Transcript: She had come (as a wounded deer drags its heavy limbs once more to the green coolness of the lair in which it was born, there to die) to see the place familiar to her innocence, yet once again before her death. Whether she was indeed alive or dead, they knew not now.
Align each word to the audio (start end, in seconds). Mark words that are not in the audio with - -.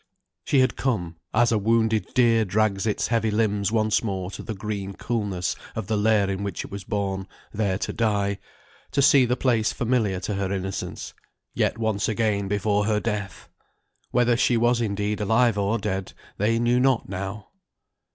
She 0.45 0.61
had 0.61 0.75
come 0.77 1.17
(as 1.31 1.51
a 1.51 1.59
wounded 1.59 2.15
deer 2.15 2.43
drags 2.43 2.87
its 2.87 3.09
heavy 3.09 3.29
limbs 3.29 3.71
once 3.71 4.01
more 4.03 4.31
to 4.31 4.41
the 4.41 4.55
green 4.55 4.93
coolness 4.93 5.55
of 5.75 5.85
the 5.85 5.95
lair 5.95 6.27
in 6.27 6.41
which 6.41 6.65
it 6.65 6.71
was 6.71 6.83
born, 6.83 7.27
there 7.53 7.77
to 7.77 7.93
die) 7.93 8.39
to 8.93 9.01
see 9.03 9.25
the 9.27 9.37
place 9.37 9.71
familiar 9.71 10.19
to 10.21 10.33
her 10.33 10.51
innocence, 10.51 11.13
yet 11.53 11.77
once 11.77 12.09
again 12.09 12.47
before 12.47 12.85
her 12.87 12.99
death. 12.99 13.47
Whether 14.09 14.35
she 14.35 14.57
was 14.57 14.81
indeed 14.81 15.21
alive 15.21 15.55
or 15.59 15.77
dead, 15.77 16.13
they 16.37 16.57
knew 16.57 16.79
not 16.79 17.07
now. 17.07 17.49